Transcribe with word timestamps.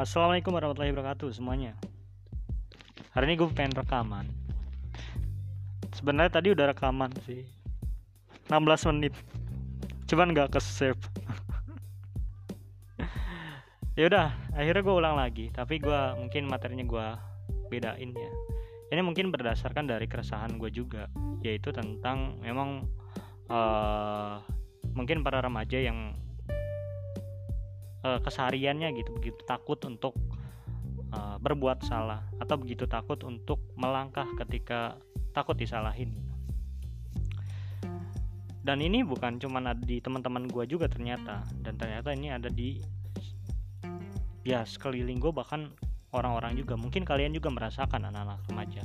Assalamualaikum 0.00 0.56
warahmatullahi 0.56 0.96
wabarakatuh 0.96 1.28
semuanya. 1.28 1.76
Hari 3.12 3.28
ini 3.28 3.36
gue 3.36 3.52
pengen 3.52 3.84
rekaman. 3.84 4.32
Sebenarnya 5.92 6.40
tadi 6.40 6.56
udah 6.56 6.72
rekaman 6.72 7.12
sih. 7.28 7.44
16 8.48 8.96
menit. 8.96 9.12
Cuman 10.08 10.32
gak 10.32 10.56
ke 10.56 10.60
save 10.64 10.96
ya 14.00 14.08
udah 14.08 14.32
akhirnya 14.56 14.80
gue 14.80 14.94
ulang 15.04 15.20
lagi. 15.20 15.52
Tapi 15.52 15.76
gue 15.76 16.00
mungkin 16.16 16.48
materinya 16.48 16.84
gue 16.88 17.06
bedain 17.68 18.16
ya. 18.16 18.32
Ini 18.96 19.04
mungkin 19.04 19.28
berdasarkan 19.28 19.84
dari 19.84 20.08
keresahan 20.08 20.56
gue 20.56 20.72
juga. 20.72 21.12
Yaitu 21.44 21.76
tentang 21.76 22.40
memang 22.40 22.88
uh, 23.52 24.40
mungkin 24.96 25.20
para 25.20 25.44
remaja 25.44 25.76
yang 25.76 26.16
uh, 28.04 28.18
kesehariannya 28.22 28.92
gitu 28.96 29.10
begitu 29.16 29.40
takut 29.44 29.78
untuk 29.86 30.16
uh, 31.12 31.36
berbuat 31.40 31.84
salah 31.86 32.24
atau 32.38 32.56
begitu 32.60 32.84
takut 32.86 33.20
untuk 33.26 33.60
melangkah 33.76 34.26
ketika 34.44 34.96
takut 35.32 35.56
disalahin 35.56 36.14
dan 38.60 38.84
ini 38.84 39.00
bukan 39.00 39.40
cuma 39.40 39.64
ada 39.64 39.80
di 39.80 40.04
teman-teman 40.04 40.44
gue 40.44 40.64
juga 40.68 40.84
ternyata 40.86 41.48
dan 41.64 41.80
ternyata 41.80 42.12
ini 42.12 42.28
ada 42.28 42.52
di 42.52 42.76
ya 44.44 44.64
sekeliling 44.64 45.16
gue 45.20 45.32
bahkan 45.32 45.72
orang-orang 46.10 46.58
juga. 46.58 46.74
Mungkin 46.74 47.06
kalian 47.06 47.34
juga 47.34 47.50
merasakan 47.50 48.10
anak-anak 48.10 48.38
remaja. 48.50 48.82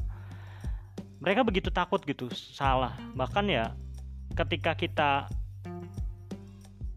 Mereka 1.21 1.41
begitu 1.41 1.73
takut 1.73 2.01
gitu 2.05 2.29
salah. 2.31 2.93
Bahkan 3.17 3.45
ya 3.49 3.73
ketika 4.37 4.77
kita 4.77 5.11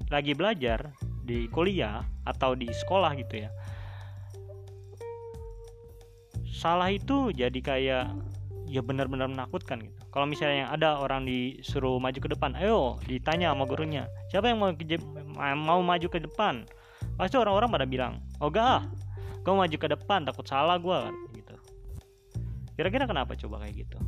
lagi 0.09 0.33
belajar 0.33 0.93
di 1.29 1.45
kuliah 1.53 2.01
atau 2.25 2.57
di 2.57 2.73
sekolah 2.73 3.13
gitu 3.21 3.45
ya. 3.45 3.53
Salah 6.49 6.89
itu 6.89 7.29
jadi 7.37 7.61
kayak 7.61 8.05
ya 8.69 8.81
benar-benar 8.81 9.29
menakutkan 9.29 9.85
gitu. 9.85 10.01
Kalau 10.09 10.25
misalnya 10.25 10.73
ada 10.73 10.97
orang 10.99 11.29
disuruh 11.29 12.01
maju 12.01 12.17
ke 12.17 12.33
depan 12.33 12.57
ayo 12.57 12.97
ditanya 13.05 13.53
sama 13.53 13.69
gurunya 13.69 14.09
siapa 14.33 14.49
yang 14.49 14.59
mau 14.59 14.73
mau 15.55 15.81
maju 15.85 16.07
ke 16.09 16.19
depan? 16.25 16.65
Pasti 17.21 17.37
orang-orang 17.37 17.69
pada 17.69 17.87
bilang 17.87 18.25
oh 18.41 18.49
gak 18.49 18.89
gue 19.45 19.55
maju 19.55 19.77
ke 19.77 19.89
depan 19.89 20.25
takut 20.25 20.45
salah 20.49 20.81
gue 20.81 21.01
gitu. 21.37 21.57
Kira-kira 22.75 23.05
kenapa 23.05 23.37
coba 23.37 23.65
kayak 23.65 23.87
gitu? 23.87 23.99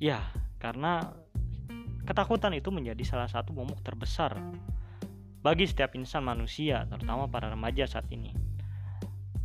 Ya 0.00 0.20
karena 0.60 1.14
ketakutan 2.06 2.54
itu 2.54 2.68
menjadi 2.70 3.02
salah 3.02 3.28
satu 3.30 3.56
momok 3.56 3.82
terbesar 3.82 4.36
bagi 5.46 5.62
setiap 5.62 5.94
insan 5.94 6.26
manusia, 6.26 6.90
terutama 6.90 7.30
para 7.30 7.46
remaja 7.46 7.86
saat 7.86 8.10
ini. 8.10 8.34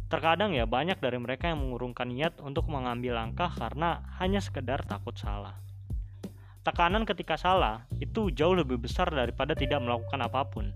Terkadang 0.10 0.50
ya 0.50 0.66
banyak 0.66 0.98
dari 0.98 1.22
mereka 1.22 1.54
yang 1.54 1.62
mengurungkan 1.62 2.10
niat 2.10 2.42
untuk 2.42 2.66
mengambil 2.74 3.22
langkah 3.22 3.54
karena 3.54 4.02
hanya 4.18 4.42
sekedar 4.42 4.82
takut 4.82 5.14
salah. 5.14 5.62
Tekanan 6.66 7.06
ketika 7.06 7.38
salah 7.38 7.86
itu 8.02 8.34
jauh 8.34 8.58
lebih 8.58 8.82
besar 8.82 9.14
daripada 9.14 9.54
tidak 9.54 9.78
melakukan 9.78 10.26
apa 10.26 10.42
pun. 10.50 10.74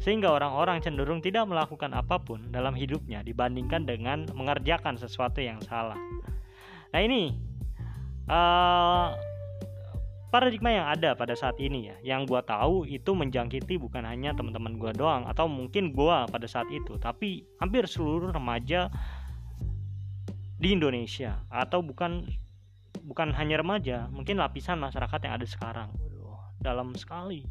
Sehingga 0.00 0.32
orang-orang 0.32 0.80
cenderung 0.80 1.20
tidak 1.20 1.44
melakukan 1.44 1.92
apa 1.92 2.16
pun 2.16 2.48
dalam 2.48 2.72
hidupnya 2.72 3.20
dibandingkan 3.20 3.84
dengan 3.84 4.24
mengerjakan 4.32 4.96
sesuatu 4.96 5.44
yang 5.44 5.60
salah. 5.60 6.00
Nah 6.96 7.00
ini 7.04 7.36
uh, 8.24 9.12
paradigma 10.32 10.72
yang 10.72 10.88
ada 10.88 11.12
pada 11.12 11.36
saat 11.36 11.60
ini 11.60 11.92
ya. 11.92 12.16
Yang 12.16 12.32
gue 12.32 12.40
tahu 12.48 12.88
itu 12.88 13.12
menjangkiti 13.12 13.76
bukan 13.76 14.08
hanya 14.08 14.32
teman-teman 14.32 14.80
gue 14.80 14.96
doang 14.96 15.28
atau 15.28 15.44
mungkin 15.44 15.92
gue 15.92 16.16
pada 16.32 16.48
saat 16.48 16.72
itu 16.72 16.96
tapi 16.96 17.44
hampir 17.60 17.84
seluruh 17.84 18.32
remaja 18.32 18.88
di 20.56 20.72
Indonesia 20.72 21.44
atau 21.52 21.84
bukan 21.84 22.24
bukan 23.04 23.34
hanya 23.36 23.60
remaja 23.60 24.08
mungkin 24.08 24.40
lapisan 24.40 24.80
masyarakat 24.80 25.20
yang 25.20 25.36
ada 25.36 25.44
sekarang. 25.44 25.88
Waduh, 26.00 26.40
dalam 26.64 26.96
sekali. 26.96 27.44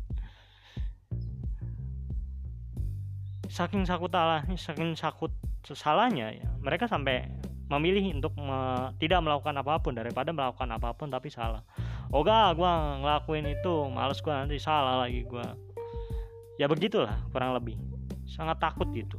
Saking 3.51 3.85
sakut 3.85 4.09
salahnya 4.09 4.57
saking 4.57 4.97
sakut 4.97 5.29
salahnya 5.61 6.33
ya 6.33 6.47
mereka 6.63 6.87
sampai 6.87 7.27
memilih 7.67 8.15
untuk 8.15 8.35
me, 8.39 8.91
tidak 8.99 9.19
melakukan 9.19 9.59
apa 9.59 9.79
pun 9.83 9.91
daripada 9.91 10.31
melakukan 10.31 10.71
apa 10.71 10.95
pun 10.95 11.11
tapi 11.11 11.27
salah 11.27 11.63
oh 12.11 12.21
gak 12.21 12.59
gue 12.59 12.71
ngelakuin 13.01 13.47
itu. 13.47 13.75
Males 13.87 14.19
gue 14.19 14.31
nanti 14.31 14.59
salah 14.59 15.07
lagi 15.07 15.23
gue 15.23 15.71
ya 16.61 16.69
begitulah 16.69 17.17
kurang 17.33 17.57
lebih. 17.57 17.73
Sangat 18.29 18.61
takut 18.61 18.85
gitu. 18.93 19.17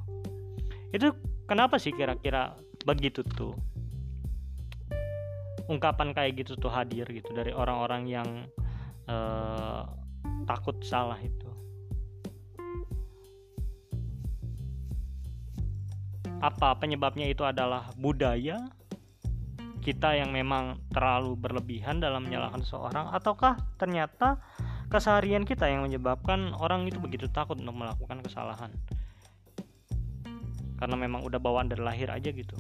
Itu 0.95 1.19
kenapa 1.51 1.83
sih 1.83 1.91
kira-kira 1.91 2.55
begitu 2.87 3.27
tuh? 3.27 3.59
Ungkapan 5.67 6.15
kayak 6.15 6.47
gitu 6.47 6.55
tuh 6.55 6.71
hadir 6.71 7.07
gitu 7.11 7.35
dari 7.35 7.51
orang-orang 7.51 8.07
yang 8.07 8.29
uh, 9.11 9.83
takut 10.47 10.79
salah 10.87 11.19
itu. 11.19 11.51
Apa 16.43 16.75
penyebabnya 16.79 17.31
itu 17.31 17.47
adalah 17.47 17.91
budaya 17.95 18.59
kita 19.83 20.15
yang 20.15 20.31
memang 20.31 20.79
terlalu 20.95 21.35
berlebihan 21.35 21.99
dalam 21.99 22.23
menyalahkan 22.23 22.63
seseorang 22.63 23.11
ataukah 23.11 23.59
ternyata 23.75 24.39
keseharian 24.87 25.43
kita 25.43 25.67
yang 25.67 25.83
menyebabkan 25.83 26.55
orang 26.55 26.87
itu 26.87 27.03
begitu 27.03 27.27
takut 27.27 27.59
untuk 27.59 27.75
melakukan 27.75 28.23
kesalahan 28.23 28.71
karena 30.79 30.95
memang 30.95 31.27
udah 31.27 31.43
bawaan 31.43 31.67
dari 31.67 31.83
lahir 31.83 32.15
aja 32.15 32.31
gitu 32.31 32.55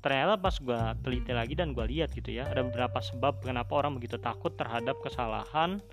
ternyata 0.00 0.40
pas 0.40 0.56
gue 0.56 0.80
teliti 1.04 1.36
lagi 1.36 1.52
dan 1.52 1.76
gue 1.76 1.84
lihat 1.84 2.16
gitu 2.16 2.32
ya 2.32 2.48
ada 2.48 2.64
beberapa 2.64 2.96
sebab 3.04 3.44
kenapa 3.44 3.76
orang 3.76 3.92
begitu 4.00 4.16
takut 4.16 4.56
terhadap 4.56 4.96
kesalahan 5.04 5.84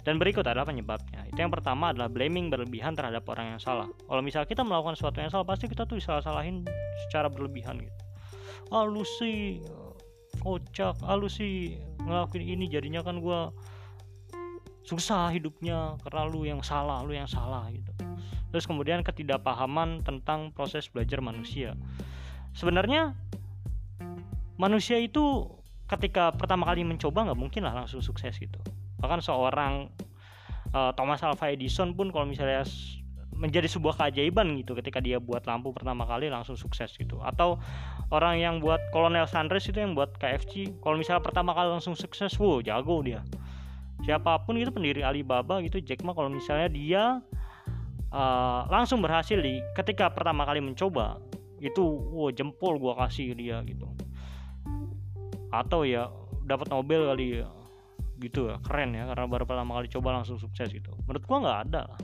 dan 0.00 0.16
berikut 0.16 0.40
adalah 0.48 0.64
penyebabnya. 0.64 1.28
Itu 1.28 1.44
yang 1.44 1.52
pertama 1.52 1.92
adalah 1.92 2.08
blaming 2.08 2.48
berlebihan 2.48 2.96
terhadap 2.96 3.20
orang 3.28 3.52
yang 3.52 3.60
salah. 3.60 3.84
Kalau 3.84 4.24
misalnya 4.24 4.48
kita 4.48 4.64
melakukan 4.64 4.96
sesuatu 4.96 5.20
yang 5.20 5.28
salah, 5.28 5.44
pasti 5.44 5.68
kita 5.68 5.84
tuh 5.84 6.00
disalah-salahin 6.00 6.64
secara 7.04 7.28
berlebihan 7.28 7.84
gitu 7.84 8.09
lu 8.70 9.02
sih 9.02 9.60
kocak 10.40 11.02
lu 11.18 11.26
sih 11.26 11.76
ngelakuin 12.00 12.46
ini 12.46 12.70
jadinya 12.70 13.02
kan 13.04 13.18
gue 13.18 13.40
susah 14.86 15.30
hidupnya 15.30 16.00
karena 16.02 16.22
lu 16.26 16.46
yang 16.46 16.62
salah 16.64 17.02
lu 17.04 17.14
yang 17.14 17.28
salah 17.28 17.68
gitu. 17.70 17.92
Terus 18.50 18.66
kemudian 18.66 19.06
ketidakpahaman 19.06 20.02
tentang 20.02 20.50
proses 20.50 20.90
belajar 20.90 21.22
manusia. 21.22 21.78
Sebenarnya 22.50 23.14
manusia 24.58 24.98
itu 24.98 25.46
ketika 25.86 26.34
pertama 26.34 26.66
kali 26.66 26.82
mencoba 26.82 27.30
nggak 27.30 27.38
mungkin 27.38 27.62
lah 27.62 27.74
langsung 27.84 28.02
sukses 28.02 28.34
gitu. 28.38 28.58
Bahkan 28.98 29.22
seorang 29.22 29.90
uh, 30.74 30.90
Thomas 30.98 31.22
Alva 31.22 31.50
Edison 31.54 31.94
pun 31.94 32.10
kalau 32.10 32.26
misalnya 32.26 32.66
menjadi 33.40 33.64
sebuah 33.64 33.96
keajaiban 33.96 34.52
gitu 34.60 34.76
ketika 34.76 35.00
dia 35.00 35.16
buat 35.16 35.40
lampu 35.48 35.72
pertama 35.72 36.04
kali 36.04 36.28
langsung 36.28 36.60
sukses 36.60 36.92
gitu. 36.92 37.16
Atau 37.24 37.56
orang 38.12 38.36
yang 38.36 38.54
buat 38.60 38.78
Kolonel 38.92 39.24
Sanders 39.24 39.64
itu 39.72 39.80
yang 39.80 39.96
buat 39.96 40.12
KFC 40.20 40.76
kalau 40.84 41.00
misalnya 41.00 41.24
pertama 41.24 41.56
kali 41.56 41.72
langsung 41.72 41.96
sukses 41.96 42.36
wow 42.36 42.60
jago 42.60 43.00
dia. 43.00 43.24
Siapa 44.04 44.44
pun 44.44 44.60
itu 44.60 44.68
pendiri 44.68 45.00
Alibaba 45.00 45.64
gitu 45.64 45.80
Jack 45.80 46.04
Ma 46.04 46.12
kalau 46.12 46.28
misalnya 46.28 46.68
dia 46.68 47.02
uh, 48.12 48.60
langsung 48.68 49.00
berhasil 49.00 49.40
di 49.40 49.64
ketika 49.72 50.12
pertama 50.12 50.44
kali 50.44 50.60
mencoba 50.60 51.16
itu 51.64 51.80
wow 52.12 52.28
jempol 52.28 52.76
gua 52.76 53.08
kasih 53.08 53.32
dia 53.32 53.64
gitu. 53.64 53.88
Atau 55.48 55.88
ya 55.88 56.12
dapat 56.44 56.68
Nobel 56.68 57.08
kali 57.08 57.40
ya. 57.40 57.48
Gitu 58.20 58.52
ya 58.52 58.60
keren 58.60 58.92
ya 58.92 59.08
karena 59.08 59.24
baru 59.24 59.48
pertama 59.48 59.80
kali 59.80 59.88
coba 59.88 60.20
langsung 60.20 60.36
sukses 60.36 60.68
gitu. 60.68 60.92
Menurut 61.08 61.24
gua 61.24 61.40
nggak 61.40 61.60
ada 61.72 61.82
lah 61.88 62.00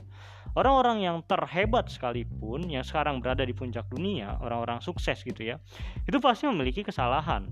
Orang-orang 0.57 1.05
yang 1.05 1.21
terhebat 1.21 1.85
sekalipun 1.93 2.65
yang 2.65 2.81
sekarang 2.81 3.21
berada 3.21 3.45
di 3.45 3.53
puncak 3.53 3.85
dunia, 3.93 4.41
orang-orang 4.41 4.81
sukses 4.81 5.21
gitu 5.21 5.45
ya, 5.45 5.61
itu 6.09 6.17
pasti 6.17 6.49
memiliki 6.49 6.81
kesalahan 6.81 7.45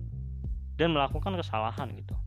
dan 0.74 0.90
melakukan 0.90 1.38
kesalahan 1.38 1.94
gitu. 1.94 2.18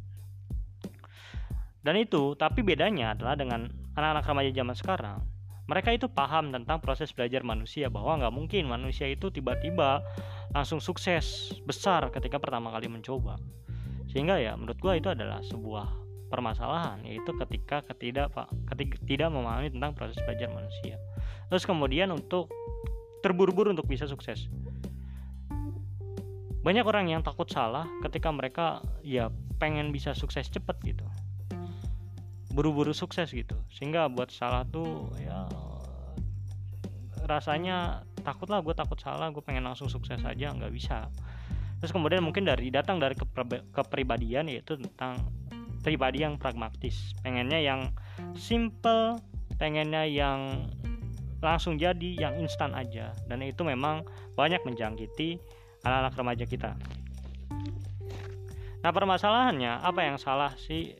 Dan 1.82 1.98
itu, 1.98 2.38
tapi 2.38 2.62
bedanya 2.62 3.18
adalah 3.18 3.34
dengan 3.34 3.66
anak-anak 3.98 4.24
remaja 4.30 4.50
zaman 4.54 4.76
sekarang, 4.78 5.18
mereka 5.66 5.90
itu 5.90 6.06
paham 6.06 6.54
tentang 6.54 6.78
proses 6.78 7.10
belajar 7.10 7.42
manusia 7.42 7.90
bahwa 7.90 8.22
nggak 8.22 8.34
mungkin 8.38 8.70
manusia 8.70 9.10
itu 9.10 9.34
tiba-tiba 9.34 10.00
langsung 10.54 10.78
sukses 10.78 11.58
besar 11.66 12.06
ketika 12.14 12.38
pertama 12.38 12.70
kali 12.70 12.86
mencoba. 12.86 13.34
Sehingga 14.08 14.40
ya 14.40 14.54
menurut 14.54 14.78
gua 14.80 14.94
itu 14.96 15.12
adalah 15.12 15.44
sebuah 15.44 16.07
permasalahan 16.28 17.00
yaitu 17.08 17.32
ketika 17.44 17.80
ketidak 17.88 18.32
ketika 18.72 18.96
tidak 19.08 19.28
memahami 19.32 19.72
tentang 19.72 19.96
proses 19.96 20.20
belajar 20.24 20.52
manusia. 20.52 21.00
Terus 21.48 21.64
kemudian 21.64 22.12
untuk 22.12 22.52
terburu-buru 23.24 23.72
untuk 23.72 23.88
bisa 23.88 24.04
sukses. 24.04 24.46
Banyak 26.62 26.84
orang 26.84 27.08
yang 27.08 27.24
takut 27.24 27.48
salah 27.48 27.88
ketika 28.04 28.28
mereka 28.28 28.84
ya 29.00 29.32
pengen 29.56 29.88
bisa 29.90 30.12
sukses 30.12 30.52
cepat 30.52 30.76
gitu. 30.84 31.04
Buru-buru 32.52 32.92
sukses 32.92 33.32
gitu. 33.32 33.56
Sehingga 33.72 34.12
buat 34.12 34.28
salah 34.28 34.68
tuh 34.68 35.08
ya 35.16 35.48
rasanya 37.28 38.08
takut 38.24 38.48
lah 38.48 38.64
gue 38.64 38.72
takut 38.72 38.96
salah 38.96 39.28
gue 39.28 39.44
pengen 39.44 39.68
langsung 39.68 39.92
sukses 39.92 40.16
aja 40.24 40.48
nggak 40.48 40.72
bisa 40.72 41.12
terus 41.78 41.92
kemudian 41.92 42.24
mungkin 42.24 42.48
dari 42.48 42.72
datang 42.72 42.96
dari 42.98 43.14
kepribadian 43.70 44.48
yaitu 44.48 44.80
tentang 44.80 45.20
pribadi 45.82 46.22
yang 46.26 46.36
pragmatis. 46.36 47.14
Pengennya 47.22 47.60
yang 47.60 47.80
simple 48.34 49.18
pengennya 49.58 50.06
yang 50.06 50.70
langsung 51.42 51.78
jadi 51.78 52.18
yang 52.18 52.34
instan 52.38 52.74
aja. 52.74 53.14
Dan 53.26 53.42
itu 53.42 53.62
memang 53.62 54.06
banyak 54.38 54.62
menjangkiti 54.62 55.38
anak-anak 55.82 56.14
remaja 56.18 56.44
kita. 56.46 56.70
Nah 58.78 58.90
permasalahannya 58.94 59.82
apa 59.82 60.00
yang 60.06 60.16
salah 60.18 60.54
sih 60.54 60.94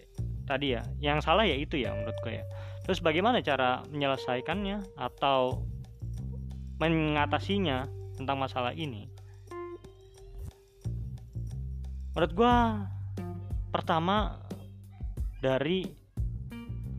tadi 0.46 0.74
ya? 0.74 0.82
Yang 0.98 1.18
salah 1.26 1.46
ya 1.46 1.54
itu 1.54 1.78
ya 1.78 1.94
menurut 1.94 2.18
gue 2.22 2.42
ya. 2.42 2.44
Terus 2.86 3.04
bagaimana 3.04 3.44
cara 3.44 3.84
menyelesaikannya 3.92 4.96
atau 4.98 5.62
mengatasinya 6.80 7.86
tentang 8.16 8.38
masalah 8.40 8.72
ini? 8.74 9.06
Menurut 12.16 12.32
gue 12.34 12.54
pertama 13.70 14.42
dari 15.38 15.86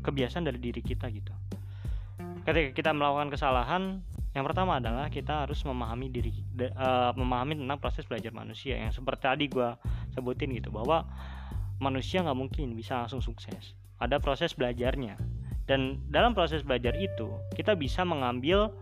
kebiasaan 0.04 0.48
dari 0.48 0.60
diri 0.60 0.82
kita 0.82 1.12
gitu. 1.12 1.32
Ketika 2.48 2.72
kita 2.74 2.92
melakukan 2.96 3.30
kesalahan 3.30 4.02
yang 4.38 4.46
pertama 4.46 4.78
adalah 4.78 5.10
kita 5.10 5.46
harus 5.46 5.60
memahami 5.66 6.08
diri 6.14 6.32
de, 6.54 6.70
uh, 6.78 7.12
memahami 7.18 7.58
tentang 7.58 7.80
proses 7.82 8.06
belajar 8.06 8.30
manusia. 8.30 8.78
Yang 8.78 9.02
seperti 9.02 9.22
tadi 9.26 9.46
gue 9.50 9.70
sebutin 10.14 10.54
gitu 10.54 10.70
bahwa 10.70 11.04
manusia 11.82 12.22
nggak 12.22 12.38
mungkin 12.38 12.78
bisa 12.78 13.06
langsung 13.06 13.26
sukses. 13.26 13.74
Ada 13.98 14.22
proses 14.22 14.54
belajarnya. 14.54 15.18
Dan 15.66 16.02
dalam 16.10 16.34
proses 16.34 16.66
belajar 16.66 16.98
itu 16.98 17.30
kita 17.54 17.78
bisa 17.78 18.02
mengambil 18.06 18.74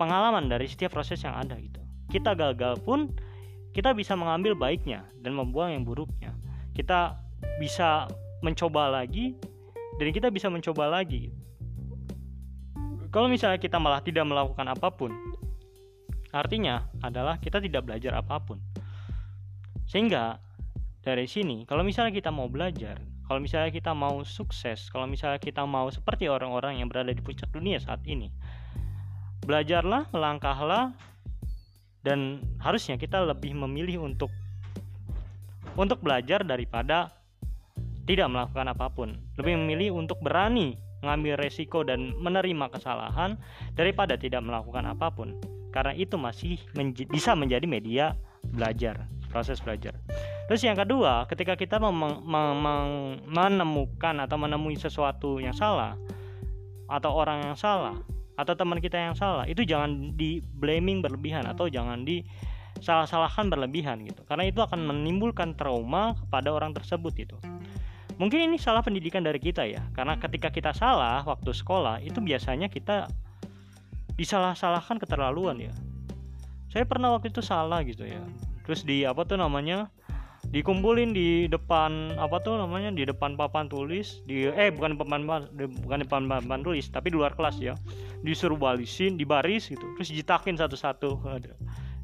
pengalaman 0.00 0.48
dari 0.48 0.68
setiap 0.68 0.96
proses 0.96 1.20
yang 1.20 1.36
ada 1.36 1.56
gitu. 1.56 1.80
Kita 2.08 2.36
gagal 2.36 2.80
pun 2.84 3.12
kita 3.72 3.92
bisa 3.96 4.16
mengambil 4.16 4.56
baiknya 4.56 5.04
dan 5.20 5.36
membuang 5.36 5.72
yang 5.72 5.84
buruknya. 5.84 6.32
Kita 6.72 7.16
bisa 7.60 8.08
mencoba 8.40 8.88
lagi 8.88 9.36
dan 10.00 10.08
kita 10.12 10.32
bisa 10.32 10.48
mencoba 10.48 10.88
lagi 10.88 11.28
kalau 13.10 13.26
misalnya 13.26 13.58
kita 13.58 13.74
malah 13.82 13.98
tidak 14.06 14.22
melakukan 14.22 14.70
apa 14.70 14.88
pun, 14.94 15.10
artinya 16.30 16.86
adalah 17.02 17.42
kita 17.42 17.58
tidak 17.58 17.82
belajar 17.82 18.14
apa 18.14 18.38
pun. 18.38 18.62
Sehingga 19.90 20.38
dari 21.02 21.26
sini, 21.26 21.66
kalau 21.66 21.82
misalnya 21.82 22.14
kita 22.14 22.30
mau 22.30 22.46
belajar, 22.46 23.02
kalau 23.26 23.42
misalnya 23.42 23.74
kita 23.74 23.90
mau 23.98 24.22
sukses, 24.22 24.86
kalau 24.94 25.10
misalnya 25.10 25.42
kita 25.42 25.66
mau 25.66 25.90
seperti 25.90 26.30
orang-orang 26.30 26.78
yang 26.78 26.86
berada 26.86 27.10
di 27.10 27.18
puncak 27.18 27.50
dunia 27.50 27.82
saat 27.82 27.98
ini, 28.06 28.30
belajarlah, 29.42 30.06
melangkahlah, 30.14 30.94
dan 32.06 32.46
harusnya 32.62 32.94
kita 32.94 33.26
lebih 33.26 33.58
memilih 33.58 34.06
untuk 34.06 34.30
untuk 35.74 35.98
belajar 35.98 36.46
daripada 36.46 37.10
tidak 38.10 38.26
melakukan 38.26 38.66
apa 38.74 38.90
pun. 38.90 39.14
Lebih 39.38 39.54
memilih 39.54 39.94
untuk 39.94 40.18
berani 40.18 40.74
mengambil 41.06 41.38
resiko 41.38 41.86
dan 41.86 42.10
menerima 42.18 42.66
kesalahan 42.74 43.38
daripada 43.78 44.18
tidak 44.18 44.42
melakukan 44.42 44.82
apa 44.90 45.14
pun. 45.14 45.38
Karena 45.70 45.94
itu 45.94 46.18
masih 46.18 46.58
menj 46.74 47.06
bisa 47.06 47.38
menjadi 47.38 47.62
media 47.70 48.18
belajar 48.50 49.06
proses 49.30 49.62
belajar. 49.62 49.94
Terus 50.50 50.66
yang 50.66 50.74
kedua 50.74 51.30
ketika 51.30 51.54
kita 51.54 51.78
menemukan 53.30 54.14
atau 54.26 54.36
menemui 54.42 54.74
sesuatu 54.74 55.38
yang 55.38 55.54
salah 55.54 55.94
atau 56.90 57.14
orang 57.14 57.46
yang 57.46 57.54
salah 57.54 57.94
atau 58.34 58.58
teman 58.58 58.82
kita 58.82 58.98
yang 58.98 59.14
salah 59.14 59.46
itu 59.46 59.62
jangan 59.62 60.18
di 60.18 60.42
blaming 60.42 60.98
berlebihan 60.98 61.46
atau 61.46 61.70
jangan 61.70 62.02
di 62.02 62.26
salah-salahkan 62.82 63.46
berlebihan 63.46 64.02
gitu. 64.02 64.26
Karena 64.26 64.50
itu 64.50 64.58
akan 64.58 64.82
menimbulkan 64.82 65.54
trauma 65.54 66.18
kepada 66.18 66.50
orang 66.50 66.74
tersebut 66.74 67.14
itu 67.14 67.38
mungkin 68.20 68.52
ini 68.52 68.60
salah 68.60 68.84
pendidikan 68.84 69.24
dari 69.24 69.40
kita 69.40 69.64
ya. 69.64 69.80
Karena 69.96 70.20
ketika 70.20 70.52
kita 70.52 70.76
salah 70.76 71.24
waktu 71.24 71.56
sekolah 71.56 72.04
itu 72.04 72.20
biasanya 72.20 72.68
kita 72.68 73.08
disalah-salahkan 74.20 75.00
keterlaluan 75.00 75.56
ya. 75.56 75.72
Saya 76.68 76.84
pernah 76.84 77.16
waktu 77.16 77.32
itu 77.32 77.40
salah 77.40 77.80
gitu 77.80 78.04
ya. 78.04 78.20
Terus 78.68 78.84
di 78.84 79.08
apa 79.08 79.24
tuh 79.24 79.40
namanya 79.40 79.88
dikumpulin 80.52 81.16
di 81.16 81.48
depan 81.48 82.20
apa 82.20 82.42
tuh 82.44 82.60
namanya 82.60 82.92
di 82.92 83.08
depan 83.08 83.38
papan 83.38 83.70
tulis 83.70 84.20
di 84.26 84.50
eh 84.50 84.68
bukan 84.68 84.98
papan 84.98 85.24
bukan 85.86 85.98
depan 86.02 86.26
papan 86.26 86.60
tulis 86.60 86.90
tapi 86.92 87.08
di 87.08 87.16
luar 87.16 87.32
kelas 87.32 87.56
ya. 87.56 87.72
Disuruh 88.20 88.60
balisin 88.60 89.16
di 89.16 89.24
baris 89.24 89.72
gitu. 89.72 89.82
Terus 89.96 90.12
ditakin 90.12 90.60
satu-satu 90.60 91.24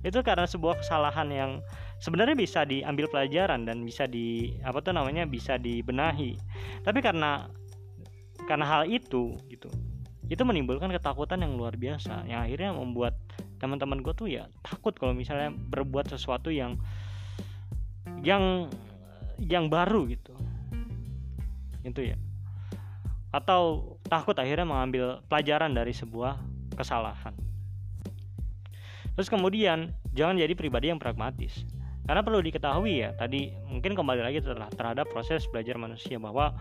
itu 0.07 0.23
karena 0.23 0.47
sebuah 0.47 0.79
kesalahan 0.87 1.27
yang 1.35 1.51
sebenarnya 1.99 2.39
bisa 2.39 2.63
diambil 2.63 3.11
pelajaran 3.11 3.67
dan 3.67 3.83
bisa 3.83 4.07
di 4.07 4.55
apa 4.63 4.79
tuh 4.79 4.95
namanya 4.95 5.27
bisa 5.27 5.59
dibenahi. 5.59 6.39
Tapi 6.87 7.03
karena 7.03 7.51
karena 8.47 8.63
hal 8.63 8.83
itu 8.87 9.35
gitu 9.51 9.67
itu 10.31 10.43
menimbulkan 10.47 10.95
ketakutan 10.95 11.43
yang 11.43 11.59
luar 11.59 11.75
biasa. 11.75 12.23
Yang 12.31 12.41
akhirnya 12.47 12.71
membuat 12.79 13.19
teman-teman 13.59 13.99
gue 13.99 14.15
tuh 14.15 14.31
ya 14.31 14.47
takut 14.63 14.95
kalau 14.95 15.11
misalnya 15.11 15.51
berbuat 15.51 16.07
sesuatu 16.15 16.55
yang 16.55 16.79
yang 18.23 18.71
yang 19.43 19.67
baru 19.67 20.07
gitu. 20.07 20.39
Itu 21.83 22.07
ya. 22.07 22.15
Atau 23.35 23.99
takut 24.07 24.39
akhirnya 24.39 24.71
mengambil 24.71 25.19
pelajaran 25.27 25.75
dari 25.75 25.91
sebuah 25.91 26.39
kesalahan 26.79 27.46
terus 29.17 29.33
kemudian 29.33 29.97
jangan 30.13 30.37
jadi 30.37 30.53
pribadi 30.53 30.93
yang 30.93 31.01
pragmatis 31.01 31.65
karena 32.07 32.23
perlu 32.23 32.39
diketahui 32.39 33.03
ya, 33.03 33.11
tadi 33.19 33.51
mungkin 33.67 33.99
kembali 33.99 34.23
lagi 34.23 34.39
terhadap 34.79 35.11
proses 35.11 35.43
belajar 35.51 35.75
manusia 35.75 36.23
bahwa 36.23 36.55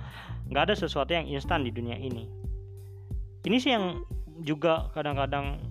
nggak 0.49 0.73
ada 0.73 0.75
sesuatu 0.75 1.13
yang 1.13 1.29
instan 1.29 1.61
di 1.61 1.69
dunia 1.69 1.93
ini. 1.93 2.25
Ini 3.45 3.57
sih 3.61 3.77
yang 3.77 4.01
juga 4.41 4.89
kadang-kadang 4.97 5.61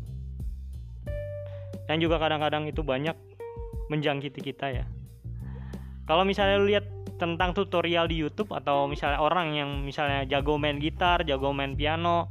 yang 1.91 1.99
juga 1.99 2.23
kadang-kadang 2.23 2.71
itu 2.71 2.87
banyak 2.87 3.19
menjangkiti 3.91 4.41
kita 4.47 4.71
ya. 4.71 4.87
Kalau 6.07 6.23
misalnya 6.23 6.63
lu 6.63 6.71
lihat 6.71 6.87
tentang 7.19 7.51
tutorial 7.51 8.07
di 8.07 8.23
YouTube 8.23 8.55
atau 8.55 8.87
misalnya 8.87 9.19
orang 9.19 9.59
yang 9.59 9.83
misalnya 9.83 10.23
jago 10.31 10.55
main 10.55 10.79
gitar, 10.79 11.27
jago 11.27 11.51
main 11.51 11.75
piano 11.75 12.31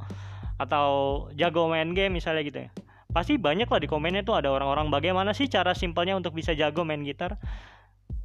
atau 0.56 1.28
jago 1.36 1.68
main 1.68 1.92
game 1.92 2.16
misalnya 2.16 2.40
gitu 2.46 2.58
ya 2.64 2.70
pasti 3.14 3.38
banyak 3.38 3.70
lah 3.70 3.78
di 3.78 3.86
komennya 3.86 4.26
tuh 4.26 4.34
ada 4.34 4.50
orang-orang 4.50 4.90
bagaimana 4.90 5.30
sih 5.30 5.46
cara 5.46 5.70
simpelnya 5.72 6.18
untuk 6.18 6.34
bisa 6.34 6.50
jago 6.52 6.82
main 6.82 7.06
gitar? 7.06 7.38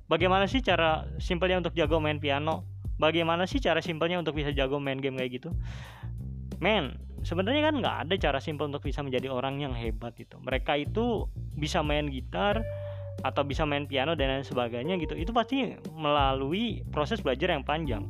Bagaimana 0.09 0.49
sih 0.49 0.65
cara 0.65 1.05
simpelnya 1.21 1.61
untuk 1.61 1.77
jago 1.77 2.01
main 2.01 2.17
piano? 2.17 2.65
Bagaimana 2.97 3.45
sih 3.45 3.61
cara 3.61 3.79
simpelnya 3.79 4.17
untuk 4.17 4.33
bisa 4.33 4.49
jago 4.49 4.81
main 4.81 4.97
game 4.97 5.21
kayak 5.21 5.37
gitu? 5.37 5.53
Men 6.57 6.97
sebenarnya 7.21 7.69
kan 7.69 7.75
nggak 7.77 7.95
ada 8.09 8.15
cara 8.17 8.39
simpel 8.41 8.73
untuk 8.73 8.81
bisa 8.81 9.05
menjadi 9.05 9.29
orang 9.29 9.61
yang 9.61 9.75
hebat 9.75 10.15
itu 10.17 10.39
mereka 10.39 10.79
itu 10.79 11.29
bisa 11.53 11.85
main 11.85 12.09
gitar 12.09 12.65
atau 13.19 13.43
bisa 13.43 13.67
main 13.67 13.83
piano 13.85 14.17
dan 14.17 14.41
lain 14.41 14.47
sebagainya 14.47 14.97
gitu. 14.97 15.13
Itu 15.13 15.29
pasti 15.29 15.77
melalui 15.93 16.81
proses 16.89 17.21
belajar 17.21 17.53
yang 17.53 17.61
panjang. 17.61 18.09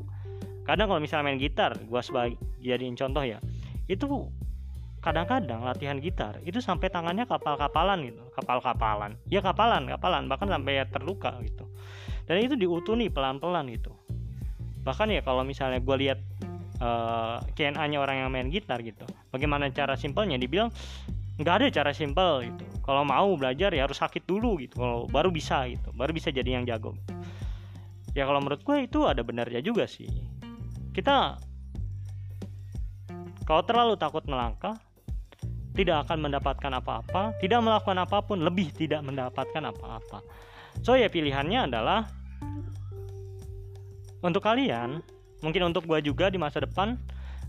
Kadang 0.63 0.87
kalau 0.87 1.01
misalnya 1.03 1.33
main 1.33 1.41
gitar 1.41 1.75
gua 1.91 1.99
sebagai 1.99 2.39
jadiin 2.63 2.95
contoh 2.95 3.27
ya 3.27 3.43
itu 3.89 4.05
kadang-kadang 4.99 5.63
latihan 5.63 5.95
gitar 5.99 6.43
itu 6.43 6.59
sampai 6.59 6.91
tangannya 6.91 7.23
kapal-kapalan 7.23 8.03
gitu. 8.03 8.23
Kapal-kapalan. 8.35 9.15
Ya 9.31 9.39
kapalan 9.39 9.87
kapalan. 9.87 10.27
Bahkan 10.27 10.47
sampai 10.51 10.83
terluka 10.91 11.39
gitu. 11.43 11.65
Dan 12.27 12.43
itu 12.43 12.55
diutuni 12.59 13.07
pelan-pelan 13.07 13.71
gitu. 13.71 13.95
Bahkan 14.83 15.07
ya 15.11 15.21
kalau 15.23 15.47
misalnya 15.47 15.79
gue 15.79 15.95
lihat 15.97 16.19
uh, 16.83 17.39
eh, 17.43 17.51
KNA 17.55 17.83
nya 17.89 17.97
orang 17.99 18.15
yang 18.23 18.29
main 18.31 18.47
gitar 18.51 18.79
gitu 18.83 19.07
bagaimana 19.33 19.69
cara 19.71 19.95
simpelnya? 19.95 20.37
Dibilang 20.37 20.69
nggak 21.39 21.55
ada 21.55 21.65
cara 21.71 21.91
simpel 21.95 22.51
gitu. 22.51 22.65
Kalau 22.83 23.07
mau 23.07 23.31
belajar 23.39 23.71
ya 23.71 23.87
harus 23.87 23.97
sakit 23.97 24.27
dulu 24.27 24.59
gitu. 24.59 24.75
Kalau 24.79 25.07
baru 25.07 25.31
bisa 25.31 25.63
gitu. 25.71 25.89
Baru 25.95 26.11
bisa 26.11 26.33
jadi 26.33 26.59
yang 26.59 26.67
jago. 26.67 26.97
Ya 28.17 28.25
kalau 28.25 28.41
menurut 28.41 28.65
gue 28.65 28.77
itu 28.89 29.05
ada 29.05 29.21
benarnya 29.21 29.61
juga 29.61 29.85
sih. 29.85 30.09
Kita 30.91 31.37
kalau 33.45 33.63
terlalu 33.65 33.97
takut 33.97 34.25
melangkah 34.29 34.77
tidak 35.79 36.03
akan 36.03 36.27
mendapatkan 36.27 36.71
apa-apa, 36.75 37.39
tidak 37.39 37.63
melakukan 37.63 38.03
apa 38.03 38.19
pun, 38.19 38.43
lebih 38.43 38.75
tidak 38.75 38.99
mendapatkan 38.99 39.63
apa-apa. 39.63 40.19
So 40.83 40.99
ya 40.99 41.07
pilihannya 41.07 41.71
adalah 41.71 42.03
untuk 44.19 44.43
kalian, 44.43 44.99
mungkin 45.39 45.71
untuk 45.71 45.87
gue 45.87 46.03
juga 46.03 46.27
di 46.27 46.35
masa 46.35 46.59
depan, 46.59 46.99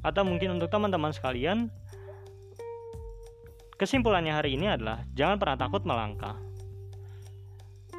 atau 0.07 0.23
mungkin 0.23 0.55
untuk 0.55 0.71
teman-teman 0.71 1.11
sekalian, 1.11 1.67
kesimpulannya 3.75 4.31
hari 4.31 4.55
ini 4.55 4.71
adalah 4.71 5.03
jangan 5.19 5.35
pernah 5.43 5.59
takut 5.59 5.83
melangkah. 5.83 6.39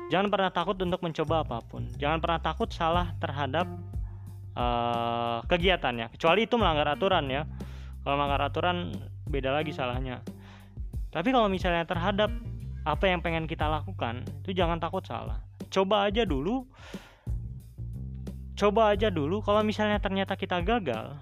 Jangan 0.08 0.28
pernah 0.32 0.52
takut 0.52 0.80
untuk 0.80 1.04
mencoba 1.04 1.44
apa 1.44 1.60
pun. 1.64 1.92
Jangan 2.00 2.24
pernah 2.24 2.40
takut 2.40 2.72
salah 2.72 3.16
terhadap 3.20 3.68
uh, 4.56 5.44
kegiatannya, 5.48 6.08
kecuali 6.16 6.48
itu 6.48 6.56
melanggar 6.56 6.96
aturan 6.96 7.28
ya. 7.28 7.44
Kalau 8.02 8.16
melanggar 8.16 8.48
aturan 8.48 8.96
beda 9.28 9.54
lagi 9.54 9.75
salahnya. 9.75 10.24
Tapi 11.12 11.30
kalau 11.36 11.51
misalnya 11.51 11.84
terhadap 11.84 12.32
apa 12.82 13.06
yang 13.06 13.22
pengen 13.22 13.46
kita 13.46 13.70
lakukan 13.70 14.25
itu 14.42 14.58
jangan 14.58 14.82
takut 14.82 15.06
salah. 15.06 15.44
Coba 15.70 16.10
aja 16.10 16.25
dulu. 16.25 16.66
Coba 18.58 18.94
aja 18.94 19.10
dulu 19.10 19.42
kalau 19.42 19.62
misalnya 19.66 19.98
ternyata 19.98 20.38
kita 20.38 20.62
gagal 20.62 21.18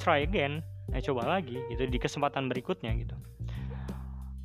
try 0.00 0.22
again. 0.22 0.62
Eh 0.94 1.02
coba 1.02 1.26
lagi 1.26 1.58
gitu 1.74 1.82
di 1.90 1.98
kesempatan 1.98 2.46
berikutnya 2.46 2.94
gitu. 2.94 3.18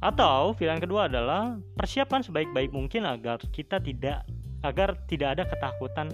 Atau 0.02 0.58
pilihan 0.58 0.82
kedua 0.82 1.06
adalah 1.06 1.62
persiapkan 1.78 2.26
sebaik-baik 2.26 2.74
mungkin 2.74 3.06
agar 3.06 3.38
kita 3.54 3.78
tidak 3.78 4.26
agar 4.66 4.98
tidak 5.06 5.38
ada 5.38 5.44
ketakutan 5.46 6.10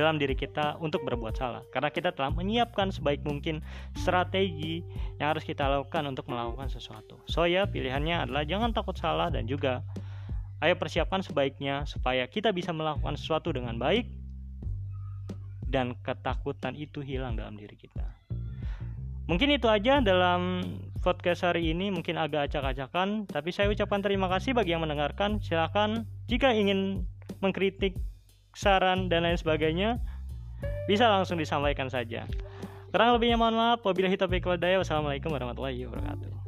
dalam 0.00 0.16
diri 0.16 0.32
kita 0.32 0.80
untuk 0.80 1.04
berbuat 1.04 1.36
salah 1.36 1.60
karena 1.68 1.92
kita 1.92 2.16
telah 2.16 2.32
menyiapkan 2.32 2.88
sebaik 2.88 3.20
mungkin 3.28 3.60
strategi 3.92 4.80
yang 5.20 5.36
harus 5.36 5.44
kita 5.44 5.68
lakukan 5.68 6.08
untuk 6.08 6.24
melakukan 6.32 6.72
sesuatu. 6.72 7.20
So 7.28 7.44
ya 7.44 7.68
pilihannya 7.68 8.24
adalah 8.24 8.48
jangan 8.48 8.72
takut 8.72 8.96
salah 8.96 9.28
dan 9.28 9.44
juga 9.44 9.84
ayo 10.64 10.74
persiapkan 10.80 11.20
sebaiknya 11.20 11.84
supaya 11.84 12.24
kita 12.24 12.56
bisa 12.56 12.72
melakukan 12.72 13.20
sesuatu 13.20 13.52
dengan 13.52 13.76
baik 13.76 14.08
dan 15.68 15.94
ketakutan 16.02 16.74
itu 16.74 17.04
hilang 17.04 17.36
dalam 17.36 17.54
diri 17.60 17.76
kita. 17.76 18.04
Mungkin 19.30 19.54
itu 19.54 19.70
aja 19.70 20.02
dalam 20.02 20.66
podcast 21.00 21.46
hari 21.46 21.70
ini 21.70 21.94
mungkin 21.94 22.18
agak 22.18 22.50
acak-acakan 22.50 23.30
tapi 23.30 23.54
saya 23.54 23.70
ucapkan 23.70 24.02
terima 24.02 24.26
kasih 24.26 24.58
bagi 24.58 24.74
yang 24.74 24.82
mendengarkan. 24.82 25.38
Silahkan 25.38 26.02
jika 26.26 26.50
ingin 26.50 27.06
mengkritik, 27.38 27.94
saran 28.54 29.06
dan 29.06 29.26
lain 29.26 29.38
sebagainya 29.38 30.00
bisa 30.90 31.06
langsung 31.06 31.38
disampaikan 31.38 31.86
saja. 31.86 32.26
Kurang 32.90 33.14
lebihnya 33.14 33.38
mohon 33.38 33.54
maaf. 33.54 33.86
Wabillahi 33.86 34.18
taufiq. 34.18 34.42
Wassalamualaikum 34.42 35.30
warahmatullahi 35.30 35.86
wabarakatuh. 35.86 36.39